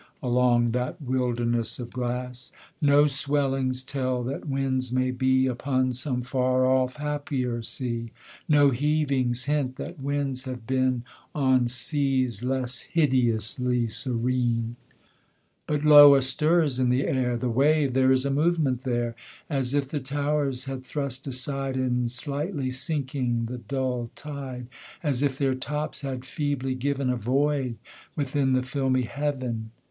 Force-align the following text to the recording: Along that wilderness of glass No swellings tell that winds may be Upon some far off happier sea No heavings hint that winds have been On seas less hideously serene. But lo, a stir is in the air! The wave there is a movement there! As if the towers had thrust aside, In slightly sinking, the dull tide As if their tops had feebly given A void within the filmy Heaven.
Along 0.23 0.71
that 0.71 0.99
wilderness 0.99 1.77
of 1.77 1.91
glass 1.91 2.51
No 2.81 3.05
swellings 3.05 3.83
tell 3.83 4.23
that 4.23 4.47
winds 4.47 4.91
may 4.91 5.11
be 5.11 5.45
Upon 5.45 5.93
some 5.93 6.23
far 6.23 6.65
off 6.65 6.95
happier 6.95 7.61
sea 7.61 8.11
No 8.49 8.71
heavings 8.71 9.43
hint 9.43 9.75
that 9.75 9.99
winds 10.01 10.45
have 10.45 10.65
been 10.65 11.03
On 11.35 11.67
seas 11.67 12.41
less 12.41 12.79
hideously 12.79 13.85
serene. 13.87 14.75
But 15.67 15.85
lo, 15.85 16.15
a 16.15 16.23
stir 16.23 16.63
is 16.63 16.79
in 16.79 16.89
the 16.89 17.05
air! 17.05 17.37
The 17.37 17.51
wave 17.51 17.93
there 17.93 18.11
is 18.11 18.25
a 18.25 18.31
movement 18.31 18.83
there! 18.83 19.15
As 19.51 19.75
if 19.75 19.89
the 19.91 19.99
towers 19.99 20.65
had 20.65 20.83
thrust 20.83 21.27
aside, 21.27 21.77
In 21.77 22.07
slightly 22.09 22.71
sinking, 22.71 23.45
the 23.45 23.59
dull 23.59 24.09
tide 24.15 24.65
As 25.03 25.21
if 25.21 25.37
their 25.37 25.53
tops 25.53 26.01
had 26.01 26.25
feebly 26.25 26.73
given 26.73 27.11
A 27.11 27.15
void 27.17 27.75
within 28.15 28.53
the 28.53 28.63
filmy 28.63 29.03
Heaven. 29.03 29.69